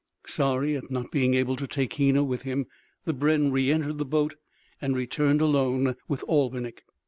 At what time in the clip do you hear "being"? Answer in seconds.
1.11-1.35